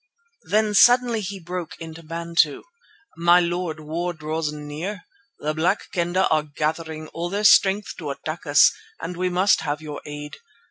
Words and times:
Then 0.49 0.73
suddenly 0.73 1.21
he 1.21 1.39
broke 1.39 1.75
into 1.79 2.01
Bantu. 2.01 2.63
"My 3.17 3.39
Lord, 3.39 3.79
war 3.79 4.13
draws 4.13 4.51
near. 4.51 5.03
The 5.37 5.53
Black 5.53 5.91
Kendah 5.91 6.27
are 6.31 6.41
gathering 6.57 7.07
all 7.09 7.29
their 7.29 7.43
strength 7.43 7.93
to 7.99 8.09
attack 8.09 8.47
us 8.47 8.71
and 8.99 9.15
we 9.15 9.29
must 9.29 9.61
have 9.61 9.79
your 9.79 10.01
aid. 10.07 10.37